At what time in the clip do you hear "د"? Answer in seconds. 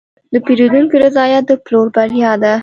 0.33-0.35, 1.47-1.51